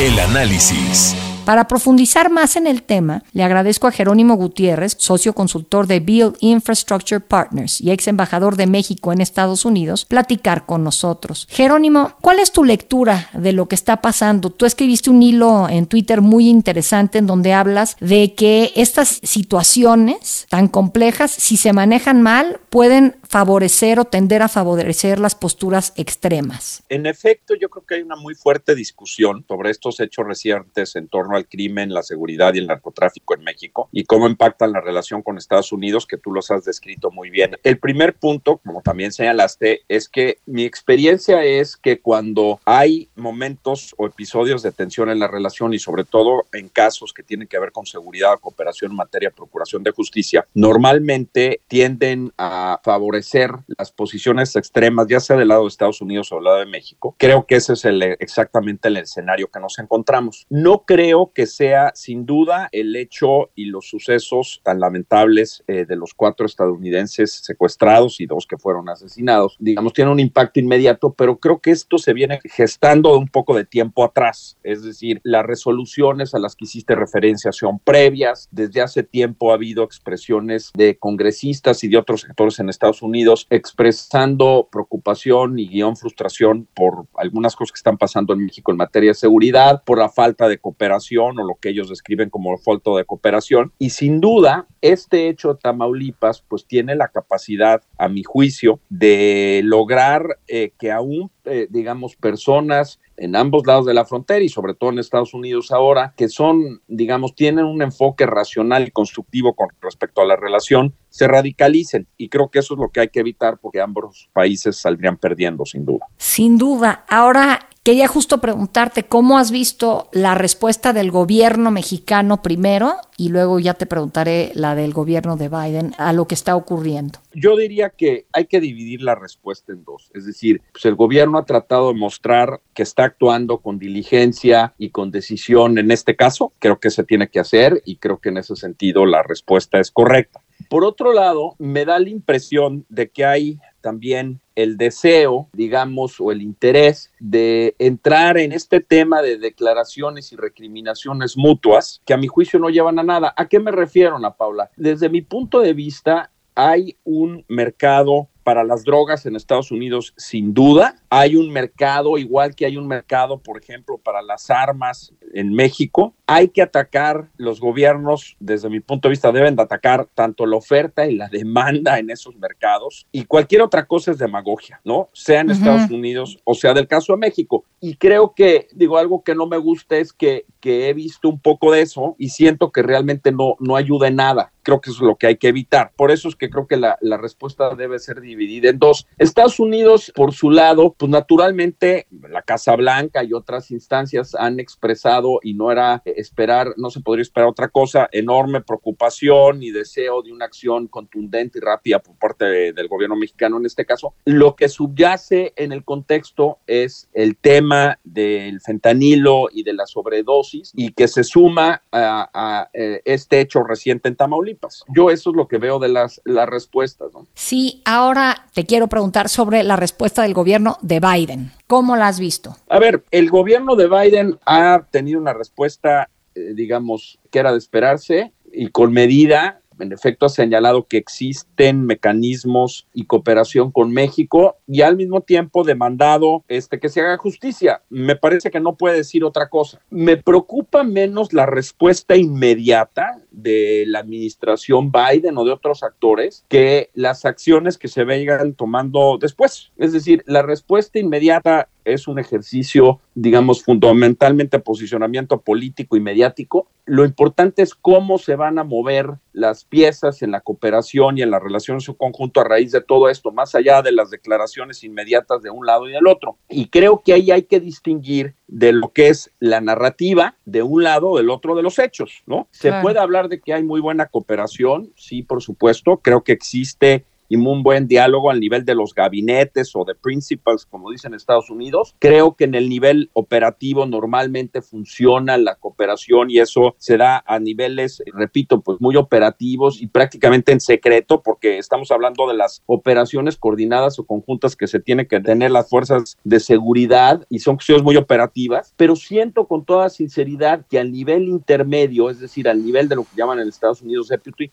El 0.00 0.18
análisis. 0.18 1.14
Para 1.46 1.68
profundizar 1.68 2.28
más 2.28 2.56
en 2.56 2.66
el 2.66 2.82
tema, 2.82 3.22
le 3.32 3.44
agradezco 3.44 3.86
a 3.86 3.92
Jerónimo 3.92 4.34
Gutiérrez, 4.34 4.96
socio 4.98 5.32
consultor 5.32 5.86
de 5.86 6.00
Build 6.00 6.36
Infrastructure 6.40 7.20
Partners 7.20 7.80
y 7.80 7.92
ex 7.92 8.08
embajador 8.08 8.56
de 8.56 8.66
México 8.66 9.12
en 9.12 9.20
Estados 9.20 9.64
Unidos, 9.64 10.06
platicar 10.06 10.66
con 10.66 10.82
nosotros. 10.82 11.46
Jerónimo, 11.48 12.14
¿cuál 12.20 12.40
es 12.40 12.50
tu 12.50 12.64
lectura 12.64 13.30
de 13.32 13.52
lo 13.52 13.68
que 13.68 13.76
está 13.76 14.02
pasando? 14.02 14.50
Tú 14.50 14.66
escribiste 14.66 15.08
un 15.08 15.22
hilo 15.22 15.68
en 15.68 15.86
Twitter 15.86 16.20
muy 16.20 16.48
interesante 16.48 17.18
en 17.18 17.28
donde 17.28 17.52
hablas 17.52 17.96
de 18.00 18.34
que 18.34 18.72
estas 18.74 19.20
situaciones 19.22 20.48
tan 20.50 20.66
complejas, 20.66 21.30
si 21.30 21.56
se 21.56 21.72
manejan 21.72 22.22
mal, 22.22 22.58
pueden 22.70 23.14
favorecer 23.28 24.00
o 24.00 24.04
tender 24.04 24.42
a 24.42 24.48
favorecer 24.48 25.20
las 25.20 25.36
posturas 25.36 25.92
extremas. 25.94 26.82
En 26.88 27.06
efecto, 27.06 27.54
yo 27.54 27.68
creo 27.68 27.86
que 27.86 27.94
hay 27.94 28.02
una 28.02 28.16
muy 28.16 28.34
fuerte 28.34 28.74
discusión 28.74 29.44
sobre 29.46 29.70
estos 29.70 30.00
hechos 30.00 30.26
recientes 30.26 30.96
en 30.96 31.06
torno 31.06 31.35
al 31.36 31.46
crimen, 31.46 31.92
la 31.92 32.02
seguridad 32.02 32.54
y 32.54 32.58
el 32.58 32.66
narcotráfico 32.66 33.34
en 33.34 33.44
México 33.44 33.88
y 33.92 34.04
cómo 34.04 34.26
impactan 34.26 34.72
la 34.72 34.80
relación 34.80 35.22
con 35.22 35.38
Estados 35.38 35.72
Unidos, 35.72 36.06
que 36.06 36.18
tú 36.18 36.32
los 36.32 36.50
has 36.50 36.64
descrito 36.64 37.10
muy 37.10 37.30
bien. 37.30 37.56
El 37.62 37.78
primer 37.78 38.14
punto, 38.14 38.58
como 38.58 38.82
también 38.82 39.12
señalaste, 39.12 39.82
es 39.88 40.08
que 40.08 40.38
mi 40.46 40.64
experiencia 40.64 41.44
es 41.44 41.76
que 41.76 42.00
cuando 42.00 42.60
hay 42.64 43.08
momentos 43.14 43.94
o 43.96 44.06
episodios 44.06 44.62
de 44.62 44.72
tensión 44.72 45.10
en 45.10 45.18
la 45.18 45.28
relación 45.28 45.74
y 45.74 45.78
sobre 45.78 46.04
todo 46.04 46.46
en 46.52 46.68
casos 46.68 47.12
que 47.12 47.22
tienen 47.22 47.48
que 47.48 47.58
ver 47.58 47.72
con 47.72 47.86
seguridad 47.86 48.34
o 48.34 48.38
cooperación 48.38 48.92
en 48.92 48.96
materia 48.96 49.28
de 49.30 49.34
procuración 49.34 49.82
de 49.82 49.90
justicia, 49.90 50.46
normalmente 50.54 51.60
tienden 51.68 52.32
a 52.38 52.80
favorecer 52.82 53.50
las 53.78 53.92
posiciones 53.92 54.54
extremas, 54.56 55.06
ya 55.08 55.20
sea 55.20 55.36
del 55.36 55.48
lado 55.48 55.62
de 55.62 55.68
Estados 55.68 56.00
Unidos 56.00 56.32
o 56.32 56.36
del 56.36 56.44
lado 56.44 56.58
de 56.58 56.66
México. 56.66 57.14
Creo 57.18 57.46
que 57.46 57.56
ese 57.56 57.74
es 57.74 57.84
el, 57.84 58.02
exactamente 58.02 58.88
el 58.88 58.96
escenario 58.96 59.48
que 59.48 59.60
nos 59.60 59.78
encontramos. 59.78 60.46
No 60.50 60.84
creo 60.86 61.25
que 61.32 61.46
sea 61.46 61.92
sin 61.94 62.26
duda 62.26 62.68
el 62.72 62.96
hecho 62.96 63.50
y 63.54 63.66
los 63.66 63.88
sucesos 63.88 64.60
tan 64.62 64.80
lamentables 64.80 65.64
eh, 65.66 65.84
de 65.84 65.96
los 65.96 66.14
cuatro 66.14 66.46
estadounidenses 66.46 67.32
secuestrados 67.42 68.20
y 68.20 68.26
dos 68.26 68.46
que 68.46 68.58
fueron 68.58 68.88
asesinados, 68.88 69.56
digamos, 69.58 69.92
tiene 69.92 70.10
un 70.10 70.20
impacto 70.20 70.60
inmediato, 70.60 71.12
pero 71.12 71.38
creo 71.38 71.60
que 71.60 71.70
esto 71.70 71.98
se 71.98 72.12
viene 72.12 72.40
gestando 72.44 73.16
un 73.18 73.28
poco 73.28 73.54
de 73.54 73.64
tiempo 73.64 74.04
atrás. 74.04 74.58
Es 74.62 74.82
decir, 74.82 75.20
las 75.22 75.44
resoluciones 75.44 76.34
a 76.34 76.38
las 76.38 76.56
que 76.56 76.64
hiciste 76.64 76.94
referencia 76.94 77.52
son 77.52 77.78
previas. 77.78 78.48
Desde 78.50 78.80
hace 78.80 79.02
tiempo 79.02 79.50
ha 79.50 79.54
habido 79.54 79.84
expresiones 79.84 80.70
de 80.74 80.98
congresistas 80.98 81.84
y 81.84 81.88
de 81.88 81.98
otros 81.98 82.22
sectores 82.22 82.58
en 82.58 82.68
Estados 82.68 83.02
Unidos 83.02 83.46
expresando 83.50 84.68
preocupación 84.70 85.58
y 85.58 85.68
guion 85.68 85.96
frustración 85.96 86.68
por 86.74 87.06
algunas 87.16 87.56
cosas 87.56 87.72
que 87.72 87.78
están 87.78 87.98
pasando 87.98 88.32
en 88.32 88.44
México 88.44 88.70
en 88.70 88.78
materia 88.78 89.10
de 89.10 89.14
seguridad, 89.14 89.82
por 89.84 89.98
la 89.98 90.08
falta 90.08 90.48
de 90.48 90.58
cooperación 90.58 91.15
o 91.18 91.32
lo 91.32 91.56
que 91.60 91.70
ellos 91.70 91.88
describen 91.88 92.30
como 92.30 92.56
falta 92.58 92.90
de 92.92 93.04
cooperación. 93.04 93.72
Y 93.78 93.90
sin 93.90 94.20
duda, 94.20 94.66
este 94.80 95.28
hecho 95.28 95.54
de 95.54 95.60
Tamaulipas 95.60 96.42
pues 96.46 96.66
tiene 96.66 96.94
la 96.96 97.08
capacidad, 97.08 97.82
a 97.98 98.08
mi 98.08 98.22
juicio, 98.22 98.80
de 98.88 99.62
lograr 99.64 100.38
eh, 100.48 100.72
que 100.78 100.92
aún, 100.92 101.30
eh, 101.44 101.66
digamos, 101.70 102.16
personas 102.16 103.00
en 103.16 103.34
ambos 103.34 103.66
lados 103.66 103.86
de 103.86 103.94
la 103.94 104.04
frontera 104.04 104.44
y 104.44 104.48
sobre 104.48 104.74
todo 104.74 104.90
en 104.90 104.98
Estados 104.98 105.34
Unidos 105.34 105.72
ahora, 105.72 106.12
que 106.16 106.28
son, 106.28 106.82
digamos, 106.86 107.34
tienen 107.34 107.64
un 107.64 107.82
enfoque 107.82 108.26
racional 108.26 108.86
y 108.86 108.90
constructivo 108.90 109.54
con 109.54 109.68
respecto 109.80 110.20
a 110.20 110.26
la 110.26 110.36
relación, 110.36 110.94
se 111.08 111.26
radicalicen. 111.26 112.06
Y 112.16 112.28
creo 112.28 112.50
que 112.50 112.58
eso 112.58 112.74
es 112.74 112.80
lo 112.80 112.90
que 112.90 113.00
hay 113.00 113.08
que 113.08 113.20
evitar 113.20 113.58
porque 113.58 113.80
ambos 113.80 114.28
países 114.32 114.76
saldrían 114.76 115.16
perdiendo, 115.16 115.64
sin 115.64 115.84
duda. 115.84 116.06
Sin 116.18 116.58
duda. 116.58 117.04
Ahora, 117.08 117.68
Quería 117.86 118.08
justo 118.08 118.40
preguntarte 118.40 119.04
cómo 119.04 119.38
has 119.38 119.52
visto 119.52 120.08
la 120.10 120.34
respuesta 120.34 120.92
del 120.92 121.12
gobierno 121.12 121.70
mexicano 121.70 122.42
primero 122.42 122.94
y 123.16 123.28
luego 123.28 123.60
ya 123.60 123.74
te 123.74 123.86
preguntaré 123.86 124.50
la 124.56 124.74
del 124.74 124.92
gobierno 124.92 125.36
de 125.36 125.48
Biden 125.48 125.94
a 125.96 126.12
lo 126.12 126.26
que 126.26 126.34
está 126.34 126.56
ocurriendo. 126.56 127.20
Yo 127.32 127.56
diría 127.56 127.90
que 127.90 128.26
hay 128.32 128.46
que 128.46 128.58
dividir 128.58 129.02
la 129.02 129.14
respuesta 129.14 129.72
en 129.72 129.84
dos. 129.84 130.10
Es 130.14 130.26
decir, 130.26 130.62
pues 130.72 130.84
el 130.84 130.96
gobierno 130.96 131.38
ha 131.38 131.44
tratado 131.44 131.92
de 131.92 131.94
mostrar 132.00 132.60
que 132.74 132.82
está 132.82 133.04
actuando 133.04 133.58
con 133.58 133.78
diligencia 133.78 134.74
y 134.78 134.90
con 134.90 135.12
decisión 135.12 135.78
en 135.78 135.92
este 135.92 136.16
caso. 136.16 136.52
Creo 136.58 136.80
que 136.80 136.90
se 136.90 137.04
tiene 137.04 137.28
que 137.28 137.38
hacer 137.38 137.82
y 137.84 137.98
creo 137.98 138.18
que 138.18 138.30
en 138.30 138.38
ese 138.38 138.56
sentido 138.56 139.06
la 139.06 139.22
respuesta 139.22 139.78
es 139.78 139.92
correcta. 139.92 140.40
Por 140.68 140.84
otro 140.84 141.12
lado, 141.12 141.54
me 141.60 141.84
da 141.84 142.00
la 142.00 142.08
impresión 142.08 142.84
de 142.88 143.10
que 143.10 143.24
hay 143.24 143.60
también 143.80 144.40
el 144.56 144.76
deseo, 144.76 145.48
digamos, 145.52 146.20
o 146.20 146.32
el 146.32 146.42
interés 146.42 147.12
de 147.20 147.76
entrar 147.78 148.38
en 148.38 148.52
este 148.52 148.80
tema 148.80 149.22
de 149.22 149.38
declaraciones 149.38 150.32
y 150.32 150.36
recriminaciones 150.36 151.36
mutuas 151.36 152.02
que 152.04 152.14
a 152.14 152.16
mi 152.16 152.26
juicio 152.26 152.58
no 152.58 152.70
llevan 152.70 152.98
a 152.98 153.04
nada. 153.04 153.34
¿A 153.36 153.48
qué 153.48 153.60
me 153.60 153.70
refiero, 153.70 154.16
Ana 154.16 154.32
Paula? 154.32 154.70
Desde 154.76 155.08
mi 155.08 155.20
punto 155.20 155.60
de 155.60 155.74
vista, 155.74 156.32
hay 156.54 156.96
un 157.04 157.44
mercado 157.48 158.28
para 158.46 158.62
las 158.62 158.84
drogas 158.84 159.26
en 159.26 159.34
Estados 159.34 159.72
Unidos, 159.72 160.14
sin 160.16 160.54
duda. 160.54 160.94
Hay 161.10 161.34
un 161.34 161.52
mercado, 161.52 162.16
igual 162.16 162.54
que 162.54 162.64
hay 162.64 162.76
un 162.76 162.86
mercado, 162.86 163.38
por 163.38 163.60
ejemplo, 163.60 163.98
para 163.98 164.22
las 164.22 164.50
armas 164.50 165.12
en 165.34 165.52
México. 165.52 166.14
Hay 166.28 166.46
que 166.50 166.62
atacar, 166.62 167.28
los 167.38 167.58
gobiernos, 167.58 168.36
desde 168.38 168.68
mi 168.68 168.78
punto 168.78 169.08
de 169.08 169.14
vista, 169.14 169.32
deben 169.32 169.56
de 169.56 169.62
atacar 169.64 170.06
tanto 170.14 170.46
la 170.46 170.58
oferta 170.58 171.08
y 171.08 171.16
la 171.16 171.26
demanda 171.26 171.98
en 171.98 172.08
esos 172.08 172.36
mercados. 172.36 173.08
Y 173.10 173.24
cualquier 173.24 173.62
otra 173.62 173.84
cosa 173.84 174.12
es 174.12 174.18
demagogia, 174.18 174.80
¿no? 174.84 175.08
Sea 175.12 175.40
en 175.40 175.50
Estados 175.50 175.90
Unidos 175.90 176.38
o 176.44 176.54
sea 176.54 176.72
del 176.72 176.86
caso 176.86 177.14
de 177.14 177.18
México. 177.18 177.64
Y 177.80 177.96
creo 177.96 178.32
que, 178.32 178.68
digo, 178.72 178.96
algo 178.96 179.24
que 179.24 179.34
no 179.34 179.48
me 179.48 179.56
gusta 179.56 179.96
es 179.96 180.12
que, 180.12 180.44
he 180.88 180.94
visto 180.94 181.28
un 181.28 181.40
poco 181.40 181.72
de 181.72 181.82
eso 181.82 182.16
y 182.18 182.30
siento 182.30 182.72
que 182.72 182.82
realmente 182.82 183.32
no, 183.32 183.56
no 183.60 183.76
ayuda 183.76 184.08
en 184.08 184.16
nada 184.16 184.52
creo 184.66 184.80
que 184.80 184.90
es 184.90 184.98
lo 184.98 185.14
que 185.14 185.28
hay 185.28 185.36
que 185.36 185.46
evitar. 185.46 185.92
Por 185.94 186.10
eso 186.10 186.28
es 186.28 186.34
que 186.34 186.50
creo 186.50 186.66
que 186.66 186.76
la, 186.76 186.98
la, 187.00 187.16
respuesta 187.16 187.76
debe 187.76 188.00
ser 188.00 188.20
dividida 188.20 188.68
en 188.68 188.80
dos. 188.80 189.06
Estados 189.16 189.60
Unidos, 189.60 190.12
por 190.12 190.34
su 190.34 190.50
lado, 190.50 190.92
pues 190.98 191.08
naturalmente 191.08 192.08
la 192.10 192.42
Casa 192.42 192.74
Blanca 192.74 193.22
y 193.22 193.32
otras 193.32 193.70
instancias 193.70 194.34
han 194.34 194.58
expresado, 194.58 195.38
y 195.40 195.54
no 195.54 195.70
era 195.70 196.02
esperar, 196.04 196.74
no 196.78 196.90
se 196.90 197.00
podría 197.00 197.22
esperar 197.22 197.48
otra 197.48 197.68
cosa, 197.68 198.08
enorme 198.10 198.60
preocupación 198.60 199.62
y 199.62 199.70
deseo 199.70 200.22
de 200.22 200.32
una 200.32 200.46
acción 200.46 200.88
contundente 200.88 201.58
y 201.58 201.62
rápida 201.62 202.00
por 202.00 202.16
parte 202.16 202.72
del 202.72 202.88
gobierno 202.88 203.14
mexicano 203.14 203.58
en 203.58 203.66
este 203.66 203.86
caso. 203.86 204.14
Lo 204.24 204.56
que 204.56 204.68
subyace 204.68 205.52
en 205.54 205.70
el 205.70 205.84
contexto 205.84 206.58
es 206.66 207.08
el 207.12 207.36
tema 207.36 208.00
del 208.02 208.60
fentanilo 208.60 209.46
y 209.52 209.62
de 209.62 209.74
la 209.74 209.86
sobredosis 209.86 210.55
y 210.74 210.92
que 210.92 211.08
se 211.08 211.24
suma 211.24 211.82
a, 211.90 212.30
a 212.32 212.70
eh, 212.72 213.02
este 213.04 213.40
hecho 213.40 213.62
reciente 213.62 214.08
en 214.08 214.16
Tamaulipas 214.16 214.84
yo 214.94 215.10
eso 215.10 215.30
es 215.30 215.36
lo 215.36 215.48
que 215.48 215.58
veo 215.58 215.78
de 215.78 215.88
las, 215.88 216.20
las 216.24 216.48
respuestas. 216.48 217.12
¿no? 217.12 217.26
Sí, 217.34 217.82
ahora 217.84 218.46
te 218.54 218.66
quiero 218.66 218.88
preguntar 218.88 219.28
sobre 219.28 219.62
la 219.62 219.76
respuesta 219.76 220.22
del 220.22 220.34
gobierno 220.34 220.78
de 220.82 221.00
Biden. 221.00 221.52
¿Cómo 221.66 221.96
la 221.96 222.08
has 222.08 222.20
visto? 222.20 222.56
A 222.68 222.78
ver, 222.78 223.04
el 223.10 223.30
gobierno 223.30 223.76
de 223.76 223.88
Biden 223.88 224.38
ha 224.44 224.86
tenido 224.90 225.20
una 225.20 225.32
respuesta, 225.32 226.08
eh, 226.34 226.52
digamos, 226.54 227.18
que 227.30 227.38
era 227.38 227.52
de 227.52 227.58
esperarse 227.58 228.32
y 228.52 228.68
con 228.68 228.92
medida 228.92 229.60
en 229.78 229.92
efecto 229.92 230.26
ha 230.26 230.28
señalado 230.28 230.86
que 230.86 230.96
existen 230.96 231.84
mecanismos 231.84 232.86
y 232.94 233.04
cooperación 233.06 233.70
con 233.70 233.92
México 233.92 234.56
y 234.66 234.82
al 234.82 234.96
mismo 234.96 235.20
tiempo 235.20 235.64
demandado 235.64 236.44
este, 236.48 236.80
que 236.80 236.88
se 236.88 237.00
haga 237.00 237.16
justicia. 237.16 237.82
Me 237.88 238.16
parece 238.16 238.50
que 238.50 238.60
no 238.60 238.76
puede 238.76 238.96
decir 238.96 239.24
otra 239.24 239.48
cosa. 239.48 239.80
Me 239.90 240.16
preocupa 240.16 240.82
menos 240.82 241.32
la 241.32 241.46
respuesta 241.46 242.16
inmediata 242.16 243.20
de 243.30 243.84
la 243.86 244.00
administración 244.00 244.90
Biden 244.90 245.36
o 245.38 245.44
de 245.44 245.52
otros 245.52 245.82
actores 245.82 246.44
que 246.48 246.90
las 246.94 247.24
acciones 247.24 247.78
que 247.78 247.88
se 247.88 248.04
vengan 248.04 248.54
tomando 248.54 249.18
después. 249.20 249.72
Es 249.76 249.92
decir, 249.92 250.22
la 250.26 250.42
respuesta 250.42 250.98
inmediata 250.98 251.68
es 251.86 252.08
un 252.08 252.18
ejercicio, 252.18 253.00
digamos, 253.14 253.62
fundamentalmente 253.62 254.58
posicionamiento 254.58 255.40
político 255.40 255.96
y 255.96 256.00
mediático. 256.00 256.68
Lo 256.84 257.04
importante 257.04 257.62
es 257.62 257.74
cómo 257.74 258.18
se 258.18 258.36
van 258.36 258.58
a 258.58 258.64
mover 258.64 259.14
las 259.32 259.64
piezas 259.64 260.22
en 260.22 260.32
la 260.32 260.40
cooperación 260.40 261.18
y 261.18 261.22
en 261.22 261.30
la 261.30 261.38
relación 261.38 261.76
en 261.76 261.80
su 261.80 261.96
conjunto 261.96 262.40
a 262.40 262.44
raíz 262.44 262.72
de 262.72 262.80
todo 262.80 263.08
esto, 263.08 263.32
más 263.32 263.54
allá 263.54 263.82
de 263.82 263.92
las 263.92 264.10
declaraciones 264.10 264.82
inmediatas 264.84 265.42
de 265.42 265.50
un 265.50 265.66
lado 265.66 265.88
y 265.88 265.92
del 265.92 266.06
otro. 266.06 266.36
Y 266.48 266.68
creo 266.68 267.02
que 267.04 267.12
ahí 267.12 267.30
hay 267.30 267.42
que 267.42 267.60
distinguir 267.60 268.34
de 268.48 268.72
lo 268.72 268.92
que 268.92 269.08
es 269.08 269.30
la 269.38 269.60
narrativa 269.60 270.36
de 270.44 270.62
un 270.62 270.82
lado, 270.82 271.16
del 271.16 271.30
otro 271.30 271.54
de 271.54 271.62
los 271.62 271.78
hechos, 271.78 272.22
¿no? 272.26 272.48
Se 272.50 272.72
puede 272.82 272.98
hablar 272.98 273.28
de 273.28 273.40
que 273.40 273.52
hay 273.52 273.62
muy 273.62 273.80
buena 273.80 274.06
cooperación, 274.06 274.92
sí, 274.96 275.22
por 275.22 275.42
supuesto, 275.42 275.98
creo 275.98 276.22
que 276.22 276.32
existe 276.32 277.04
y 277.28 277.36
un 277.36 277.62
buen 277.62 277.86
diálogo 277.86 278.30
al 278.30 278.40
nivel 278.40 278.64
de 278.64 278.74
los 278.74 278.94
gabinetes 278.94 279.74
o 279.74 279.84
de 279.84 279.94
principals, 279.94 280.66
como 280.66 280.90
dicen 280.90 281.14
Estados 281.14 281.50
Unidos. 281.50 281.94
Creo 281.98 282.34
que 282.34 282.44
en 282.44 282.54
el 282.54 282.68
nivel 282.68 283.10
operativo 283.12 283.86
normalmente 283.86 284.62
funciona 284.62 285.36
la 285.38 285.56
cooperación 285.56 286.30
y 286.30 286.38
eso 286.38 286.74
se 286.78 286.96
da 286.96 287.22
a 287.26 287.38
niveles, 287.38 288.02
repito, 288.12 288.60
pues 288.60 288.80
muy 288.80 288.96
operativos 288.96 289.80
y 289.80 289.86
prácticamente 289.86 290.52
en 290.52 290.60
secreto, 290.60 291.22
porque 291.22 291.58
estamos 291.58 291.90
hablando 291.90 292.26
de 292.26 292.34
las 292.34 292.62
operaciones 292.66 293.36
coordinadas 293.36 293.98
o 293.98 294.06
conjuntas 294.06 294.56
que 294.56 294.66
se 294.66 294.80
tienen 294.80 295.06
que 295.06 295.20
tener 295.20 295.50
las 295.50 295.68
fuerzas 295.68 296.18
de 296.24 296.40
seguridad 296.40 297.26
y 297.30 297.38
son 297.38 297.56
cuestiones 297.56 297.84
muy 297.84 297.96
operativas, 297.96 298.74
pero 298.76 298.96
siento 298.96 299.46
con 299.46 299.64
toda 299.64 299.88
sinceridad 299.88 300.66
que 300.68 300.78
al 300.78 300.92
nivel 300.92 301.28
intermedio, 301.28 302.10
es 302.10 302.20
decir, 302.20 302.48
al 302.48 302.64
nivel 302.64 302.88
de 302.88 302.96
lo 302.96 303.04
que 303.04 303.16
llaman 303.16 303.38
en 303.38 303.48
Estados 303.48 303.82
Unidos 303.82 304.10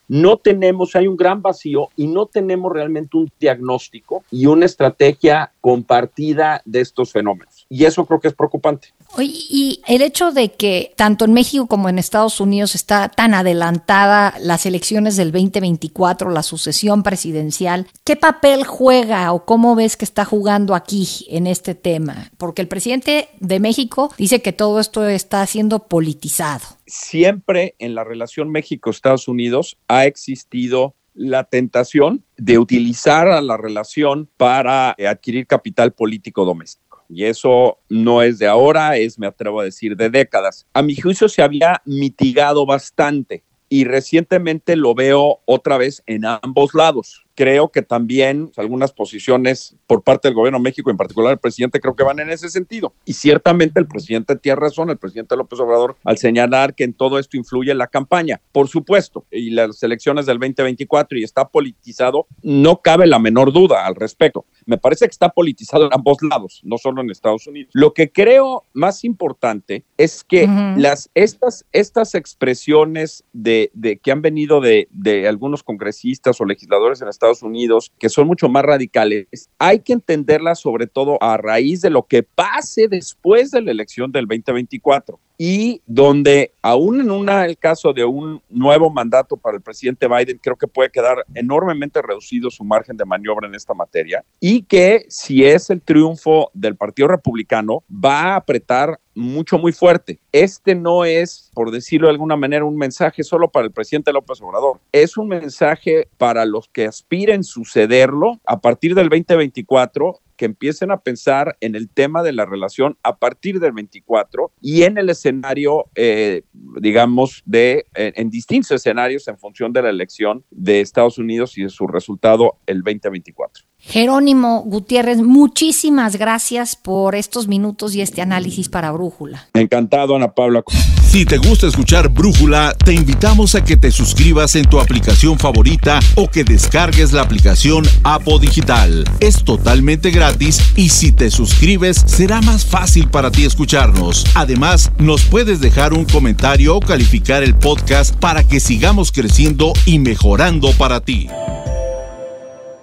no 0.08 0.36
tenemos, 0.36 0.94
hay 0.96 1.06
un 1.06 1.16
gran 1.16 1.42
vacío 1.42 1.88
y 1.96 2.06
no 2.06 2.26
tenemos 2.26 2.63
realmente 2.68 3.16
un 3.16 3.30
diagnóstico 3.38 4.24
y 4.30 4.46
una 4.46 4.66
estrategia 4.66 5.52
compartida 5.60 6.62
de 6.64 6.80
estos 6.80 7.12
fenómenos. 7.12 7.66
Y 7.68 7.84
eso 7.84 8.04
creo 8.06 8.20
que 8.20 8.28
es 8.28 8.34
preocupante. 8.34 8.88
y 9.18 9.80
el 9.86 10.02
hecho 10.02 10.32
de 10.32 10.52
que 10.52 10.92
tanto 10.96 11.24
en 11.24 11.32
México 11.32 11.66
como 11.66 11.88
en 11.88 11.98
Estados 11.98 12.40
Unidos 12.40 12.74
está 12.74 13.08
tan 13.08 13.34
adelantada 13.34 14.34
las 14.40 14.66
elecciones 14.66 15.16
del 15.16 15.32
2024, 15.32 16.30
la 16.30 16.42
sucesión 16.42 17.02
presidencial, 17.02 17.86
¿qué 18.04 18.16
papel 18.16 18.64
juega 18.64 19.32
o 19.32 19.44
cómo 19.44 19.74
ves 19.74 19.96
que 19.96 20.04
está 20.04 20.24
jugando 20.24 20.74
aquí 20.74 21.26
en 21.28 21.46
este 21.46 21.74
tema? 21.74 22.30
Porque 22.36 22.62
el 22.62 22.68
presidente 22.68 23.28
de 23.40 23.60
México 23.60 24.12
dice 24.18 24.42
que 24.42 24.52
todo 24.52 24.80
esto 24.80 25.06
está 25.06 25.46
siendo 25.46 25.80
politizado. 25.80 26.64
Siempre 26.86 27.74
en 27.78 27.94
la 27.94 28.04
relación 28.04 28.50
México-Estados 28.50 29.28
Unidos 29.28 29.76
ha 29.88 30.06
existido 30.06 30.94
la 31.14 31.44
tentación 31.44 32.24
de 32.36 32.58
utilizar 32.58 33.28
a 33.28 33.40
la 33.40 33.56
relación 33.56 34.28
para 34.36 34.94
eh, 34.98 35.06
adquirir 35.06 35.46
capital 35.46 35.92
político 35.92 36.44
doméstico. 36.44 37.04
Y 37.08 37.24
eso 37.24 37.78
no 37.88 38.22
es 38.22 38.38
de 38.38 38.46
ahora, 38.46 38.96
es, 38.96 39.18
me 39.18 39.26
atrevo 39.26 39.60
a 39.60 39.64
decir, 39.64 39.96
de 39.96 40.10
décadas. 40.10 40.66
A 40.72 40.82
mi 40.82 40.96
juicio 40.96 41.28
se 41.28 41.42
había 41.42 41.82
mitigado 41.84 42.66
bastante 42.66 43.44
y 43.68 43.84
recientemente 43.84 44.76
lo 44.76 44.94
veo 44.94 45.40
otra 45.44 45.78
vez 45.78 46.02
en 46.06 46.24
ambos 46.24 46.74
lados 46.74 47.23
creo 47.34 47.68
que 47.68 47.82
también 47.82 48.52
algunas 48.56 48.92
posiciones 48.92 49.76
por 49.86 50.02
parte 50.02 50.28
del 50.28 50.34
gobierno 50.34 50.58
de 50.58 50.64
México, 50.64 50.90
en 50.90 50.96
particular 50.96 51.32
el 51.32 51.38
presidente, 51.38 51.80
creo 51.80 51.96
que 51.96 52.04
van 52.04 52.20
en 52.20 52.30
ese 52.30 52.48
sentido. 52.48 52.94
Y 53.04 53.14
ciertamente 53.14 53.80
el 53.80 53.86
presidente 53.86 54.36
tiene 54.36 54.56
razón, 54.56 54.90
el 54.90 54.98
presidente 54.98 55.36
López 55.36 55.58
Obrador, 55.60 55.96
al 56.04 56.18
señalar 56.18 56.74
que 56.74 56.84
en 56.84 56.94
todo 56.94 57.18
esto 57.18 57.36
influye 57.36 57.74
la 57.74 57.86
campaña. 57.86 58.40
Por 58.52 58.68
supuesto, 58.68 59.24
y 59.30 59.50
las 59.50 59.82
elecciones 59.82 60.26
del 60.26 60.38
2024 60.38 61.18
y 61.18 61.24
está 61.24 61.48
politizado, 61.48 62.26
no 62.42 62.80
cabe 62.80 63.06
la 63.06 63.18
menor 63.18 63.52
duda 63.52 63.86
al 63.86 63.94
respecto. 63.94 64.44
Me 64.66 64.78
parece 64.78 65.06
que 65.06 65.12
está 65.12 65.28
politizado 65.28 65.86
en 65.86 65.90
ambos 65.92 66.18
lados, 66.22 66.60
no 66.64 66.78
solo 66.78 67.02
en 67.02 67.10
Estados 67.10 67.46
Unidos. 67.46 67.70
Lo 67.74 67.92
que 67.92 68.10
creo 68.10 68.64
más 68.72 69.04
importante 69.04 69.84
es 69.96 70.24
que 70.24 70.46
las, 70.76 71.10
estas, 71.14 71.64
estas 71.72 72.14
expresiones 72.14 73.24
de, 73.32 73.70
de 73.74 73.98
que 73.98 74.12
han 74.12 74.22
venido 74.22 74.60
de, 74.60 74.88
de 74.90 75.28
algunos 75.28 75.62
congresistas 75.62 76.40
o 76.40 76.44
legisladores 76.44 77.02
en 77.02 77.08
Estados 77.08 77.23
Estados 77.24 77.42
Unidos, 77.42 77.90
que 77.98 78.08
son 78.08 78.26
mucho 78.26 78.48
más 78.48 78.64
radicales, 78.64 79.48
hay 79.58 79.80
que 79.80 79.94
entenderlas 79.94 80.60
sobre 80.60 80.86
todo 80.86 81.16
a 81.22 81.36
raíz 81.36 81.80
de 81.80 81.90
lo 81.90 82.06
que 82.06 82.22
pase 82.22 82.86
después 82.88 83.50
de 83.50 83.62
la 83.62 83.70
elección 83.70 84.12
del 84.12 84.26
2024 84.26 85.18
y 85.36 85.82
donde 85.86 86.52
aún 86.62 87.00
en 87.00 87.10
una, 87.10 87.44
el 87.44 87.58
caso 87.58 87.92
de 87.92 88.04
un 88.04 88.42
nuevo 88.48 88.90
mandato 88.90 89.36
para 89.36 89.56
el 89.56 89.62
presidente 89.62 90.08
Biden, 90.08 90.38
creo 90.42 90.56
que 90.56 90.68
puede 90.68 90.90
quedar 90.90 91.24
enormemente 91.34 92.00
reducido 92.02 92.50
su 92.50 92.64
margen 92.64 92.96
de 92.96 93.04
maniobra 93.04 93.48
en 93.48 93.54
esta 93.54 93.74
materia 93.74 94.24
y 94.40 94.62
que 94.62 95.06
si 95.08 95.44
es 95.44 95.70
el 95.70 95.82
triunfo 95.82 96.50
del 96.54 96.76
Partido 96.76 97.08
Republicano, 97.08 97.82
va 97.90 98.32
a 98.32 98.36
apretar 98.36 99.00
mucho, 99.14 99.58
muy 99.58 99.72
fuerte. 99.72 100.20
Este 100.32 100.74
no 100.74 101.04
es, 101.04 101.50
por 101.54 101.70
decirlo 101.70 102.08
de 102.08 102.12
alguna 102.12 102.36
manera, 102.36 102.64
un 102.64 102.76
mensaje 102.76 103.22
solo 103.22 103.50
para 103.50 103.66
el 103.66 103.72
presidente 103.72 104.12
López 104.12 104.40
Obrador. 104.40 104.80
Es 104.92 105.16
un 105.16 105.28
mensaje 105.28 106.08
para 106.18 106.44
los 106.44 106.68
que 106.68 106.86
aspiren 106.86 107.44
sucederlo 107.44 108.40
a 108.44 108.60
partir 108.60 108.94
del 108.94 109.08
2024 109.08 110.20
que 110.36 110.44
empiecen 110.44 110.90
a 110.90 111.00
pensar 111.00 111.56
en 111.60 111.74
el 111.74 111.88
tema 111.88 112.22
de 112.22 112.32
la 112.32 112.46
relación 112.46 112.96
a 113.02 113.16
partir 113.16 113.60
del 113.60 113.72
24 113.72 114.52
y 114.60 114.82
en 114.82 114.98
el 114.98 115.10
escenario, 115.10 115.86
eh, 115.94 116.42
digamos, 116.80 117.42
de 117.44 117.86
en 117.94 118.30
distintos 118.30 118.70
escenarios 118.72 119.28
en 119.28 119.38
función 119.38 119.72
de 119.72 119.82
la 119.82 119.90
elección 119.90 120.44
de 120.50 120.80
Estados 120.80 121.18
Unidos 121.18 121.56
y 121.58 121.62
de 121.62 121.68
su 121.68 121.86
resultado 121.86 122.58
el 122.66 122.82
2024. 122.82 123.64
Jerónimo 123.86 124.62
Gutiérrez, 124.62 125.18
muchísimas 125.18 126.16
gracias 126.16 126.74
por 126.74 127.14
estos 127.14 127.48
minutos 127.48 127.94
y 127.94 128.00
este 128.00 128.22
análisis 128.22 128.68
para 128.68 128.90
Brújula. 128.92 129.46
Encantado, 129.52 130.16
Ana 130.16 130.32
Paula. 130.32 130.64
Si 131.06 131.24
te 131.26 131.36
gusta 131.38 131.68
escuchar 131.68 132.08
Brújula, 132.08 132.74
te 132.82 132.92
invitamos 132.92 133.54
a 133.54 133.62
que 133.62 133.76
te 133.76 133.92
suscribas 133.92 134.56
en 134.56 134.64
tu 134.64 134.80
aplicación 134.80 135.38
favorita 135.38 136.00
o 136.16 136.28
que 136.28 136.44
descargues 136.44 137.12
la 137.12 137.22
aplicación 137.22 137.84
Apo 138.02 138.38
Digital. 138.38 139.04
Es 139.20 139.44
totalmente 139.44 140.10
gratis 140.10 140.60
y 140.74 140.88
si 140.88 141.12
te 141.12 141.30
suscribes 141.30 142.02
será 142.06 142.40
más 142.40 142.64
fácil 142.64 143.08
para 143.10 143.30
ti 143.30 143.44
escucharnos. 143.44 144.24
Además, 144.34 144.90
nos 144.98 145.22
puedes 145.26 145.60
dejar 145.60 145.92
un 145.92 146.04
comentario 146.04 146.74
o 146.74 146.80
calificar 146.80 147.44
el 147.44 147.54
podcast 147.54 148.16
para 148.16 148.42
que 148.42 148.58
sigamos 148.58 149.12
creciendo 149.12 149.72
y 149.84 149.98
mejorando 149.98 150.72
para 150.72 151.00
ti. 151.00 151.28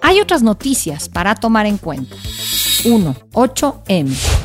Hay 0.02 0.20
otras 0.20 0.42
noticias 0.42 1.08
para 1.08 1.34
tomar 1.36 1.64
en 1.64 1.78
cuenta. 1.78 2.16
1. 2.84 3.16
8M. 3.32 4.41